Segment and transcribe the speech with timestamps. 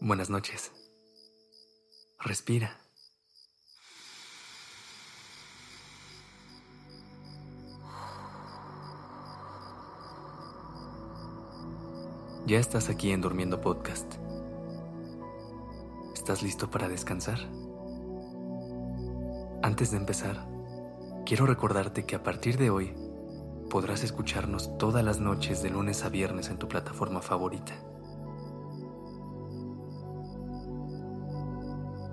[0.00, 0.72] Buenas noches.
[2.18, 2.80] Respira.
[12.46, 14.14] Ya estás aquí en Durmiendo Podcast.
[16.14, 17.65] ¿Estás listo para descansar?
[19.76, 20.42] Antes de empezar,
[21.26, 22.94] quiero recordarte que a partir de hoy
[23.68, 27.74] podrás escucharnos todas las noches de lunes a viernes en tu plataforma favorita.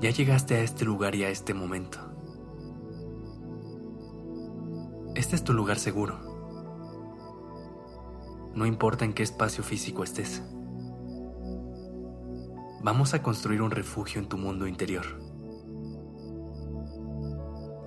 [0.00, 1.98] Ya llegaste a este lugar y a este momento.
[5.14, 6.18] Este es tu lugar seguro.
[8.54, 10.42] No importa en qué espacio físico estés.
[12.82, 15.04] Vamos a construir un refugio en tu mundo interior,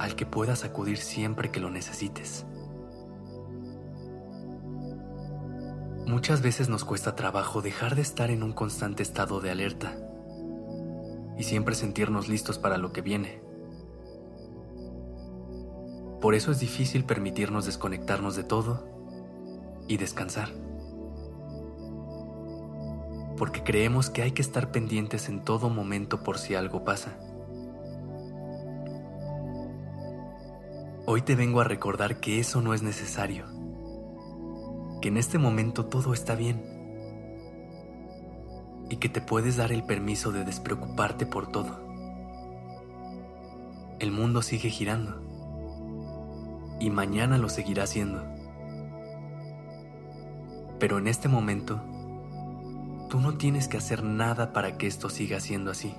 [0.03, 2.45] al que puedas acudir siempre que lo necesites.
[6.05, 9.95] Muchas veces nos cuesta trabajo dejar de estar en un constante estado de alerta
[11.37, 13.41] y siempre sentirnos listos para lo que viene.
[16.19, 18.85] Por eso es difícil permitirnos desconectarnos de todo
[19.87, 20.49] y descansar.
[23.37, 27.17] Porque creemos que hay que estar pendientes en todo momento por si algo pasa.
[31.05, 33.45] Hoy te vengo a recordar que eso no es necesario,
[35.01, 36.63] que en este momento todo está bien
[38.89, 41.77] y que te puedes dar el permiso de despreocuparte por todo.
[43.99, 45.21] El mundo sigue girando
[46.79, 48.23] y mañana lo seguirá haciendo.
[50.79, 51.81] Pero en este momento,
[53.09, 55.93] tú no tienes que hacer nada para que esto siga siendo así.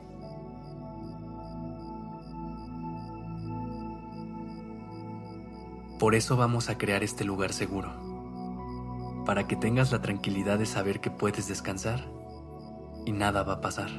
[5.99, 7.93] Por eso vamos a crear este lugar seguro,
[9.25, 12.05] para que tengas la tranquilidad de saber que puedes descansar
[13.07, 13.91] y nada va a pasar.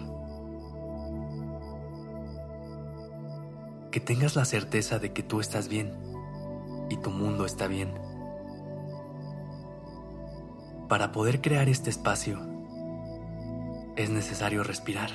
[3.91, 5.93] Que tengas la certeza de que tú estás bien
[6.89, 7.93] y tu mundo está bien.
[10.89, 12.39] Para poder crear este espacio,
[13.95, 15.11] es necesario respirar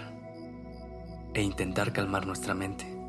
[1.35, 3.00] e intentar calmar nuestra mente.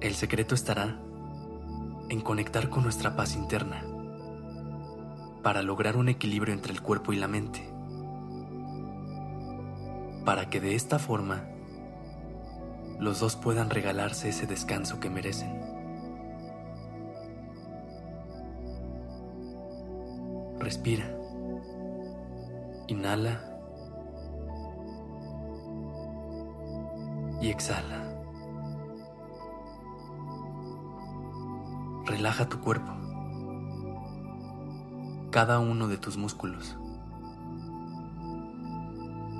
[0.00, 0.98] El secreto estará
[2.08, 3.84] en conectar con nuestra paz interna
[5.42, 7.70] para lograr un equilibrio entre el cuerpo y la mente,
[10.24, 11.44] para que de esta forma
[12.98, 15.60] los dos puedan regalarse ese descanso que merecen.
[20.58, 21.14] Respira.
[22.88, 23.46] Inhala.
[27.42, 28.09] Y exhala.
[32.10, 32.90] Relaja tu cuerpo
[35.30, 36.76] cada uno de tus músculos.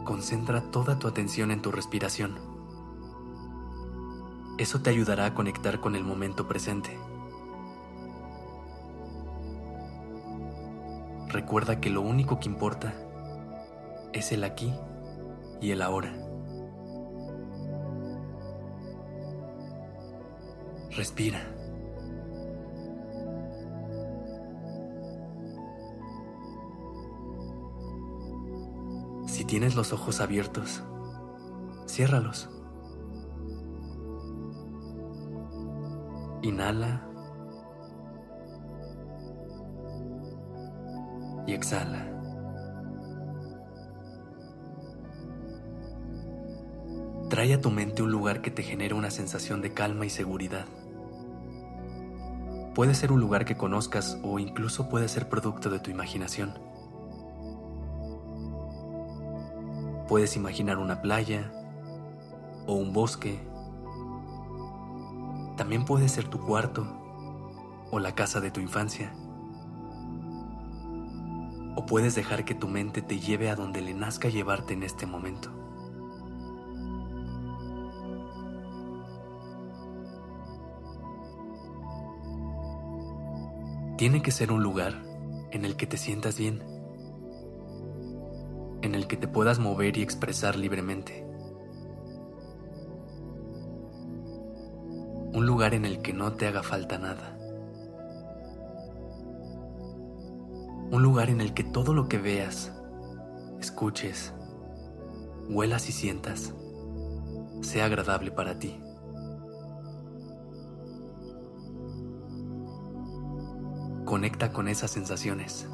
[0.05, 2.39] Concentra toda tu atención en tu respiración.
[4.57, 6.97] Eso te ayudará a conectar con el momento presente.
[11.27, 12.95] Recuerda que lo único que importa
[14.13, 14.73] es el aquí
[15.61, 16.15] y el ahora.
[20.93, 21.60] Respira.
[29.51, 30.85] Tienes los ojos abiertos,
[31.85, 32.49] ciérralos.
[36.43, 37.05] Inhala
[41.49, 42.07] y exhala.
[47.29, 50.67] Trae a tu mente un lugar que te genere una sensación de calma y seguridad.
[52.77, 56.70] Puede ser un lugar que conozcas o incluso puede ser producto de tu imaginación.
[60.11, 61.53] Puedes imaginar una playa
[62.67, 63.39] o un bosque.
[65.57, 66.85] También puede ser tu cuarto
[67.93, 69.15] o la casa de tu infancia.
[71.77, 75.07] O puedes dejar que tu mente te lleve a donde le nazca llevarte en este
[75.07, 75.49] momento.
[83.97, 85.05] Tiene que ser un lugar
[85.53, 86.80] en el que te sientas bien
[88.83, 91.27] en el que te puedas mover y expresar libremente.
[95.33, 97.37] Un lugar en el que no te haga falta nada.
[100.91, 102.73] Un lugar en el que todo lo que veas,
[103.61, 104.35] escuches,
[105.49, 106.53] huelas y sientas
[107.63, 108.81] sea agradable para ti.
[114.05, 115.69] Conecta con esas sensaciones.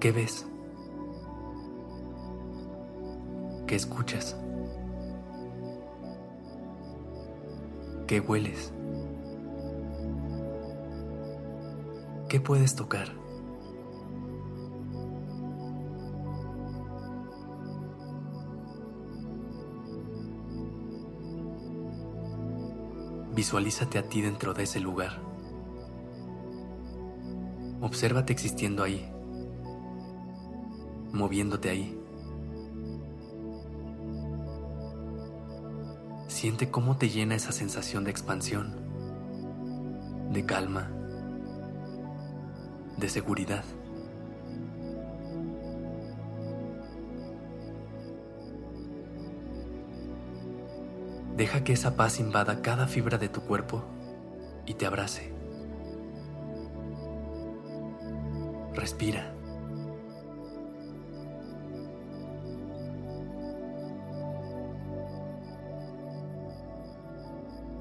[0.00, 0.46] ¿Qué ves?
[3.66, 4.36] ¿Qué escuchas?
[8.06, 8.72] ¿Qué hueles?
[12.28, 13.08] ¿Qué puedes tocar?
[23.34, 25.20] Visualízate a ti dentro de ese lugar.
[27.80, 29.12] Obsérvate existiendo ahí,
[31.12, 31.98] moviéndote ahí.
[36.26, 38.76] Siente cómo te llena esa sensación de expansión,
[40.30, 40.90] de calma,
[42.96, 43.64] de seguridad.
[51.36, 53.84] Deja que esa paz invada cada fibra de tu cuerpo
[54.66, 55.32] y te abrace.
[58.74, 59.37] Respira.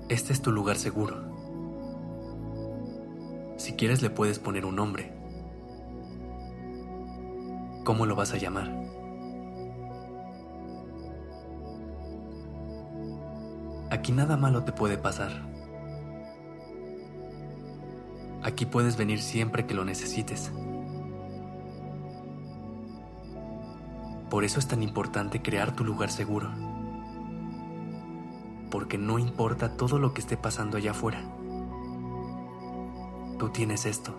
[0.09, 1.17] Este es tu lugar seguro.
[3.57, 5.11] Si quieres le puedes poner un nombre.
[7.83, 8.73] ¿Cómo lo vas a llamar?
[13.89, 15.31] Aquí nada malo te puede pasar.
[18.43, 20.53] Aquí puedes venir siempre que lo necesites.
[24.29, 26.66] Por eso es tan importante crear tu lugar seguro
[28.69, 31.21] porque no importa todo lo que esté pasando allá afuera.
[33.37, 34.13] Tú tienes esto.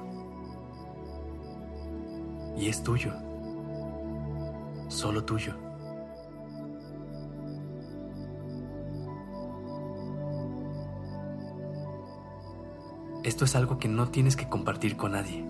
[2.57, 3.13] Y es tuyo.
[4.89, 5.55] Solo tuyo.
[13.25, 15.45] Esto es algo que no tienes que compartir con nadie.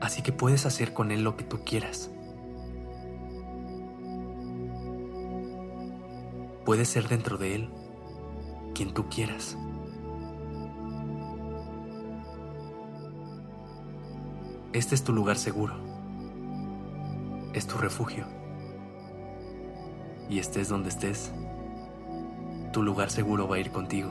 [0.00, 2.10] Así que puedes hacer con él lo que tú quieras.
[6.64, 7.68] Puedes ser dentro de Él
[8.74, 9.58] quien tú quieras.
[14.72, 15.74] Este es tu lugar seguro.
[17.52, 18.26] Es tu refugio.
[20.28, 21.32] Y estés donde estés,
[22.72, 24.10] tu lugar seguro va a ir contigo.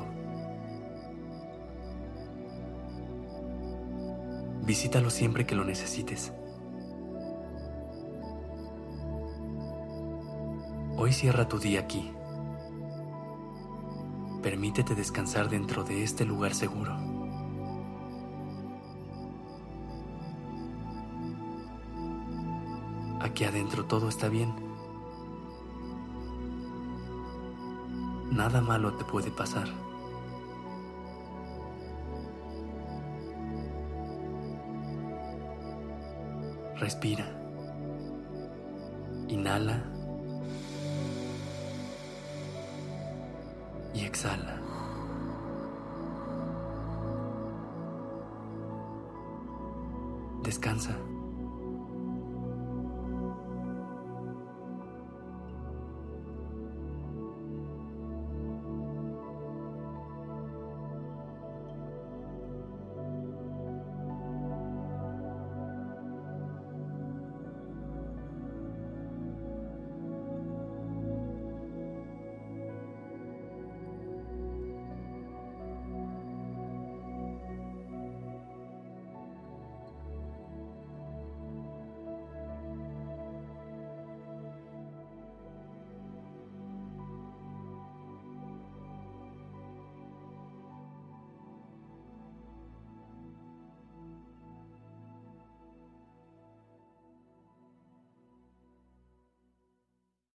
[4.62, 6.32] Visítalo siempre que lo necesites.
[10.96, 12.14] Hoy cierra tu día aquí.
[14.44, 16.94] Permítete descansar dentro de este lugar seguro.
[23.22, 24.54] Aquí adentro todo está bien.
[28.32, 29.70] Nada malo te puede pasar.
[36.76, 37.26] Respira.
[39.30, 39.93] Inhala.
[50.44, 50.98] Descansa.